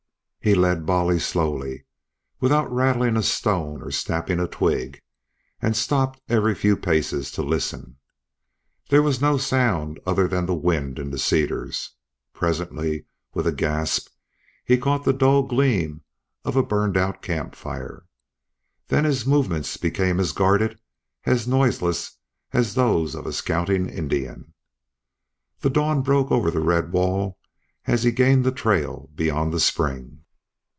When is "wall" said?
26.91-27.37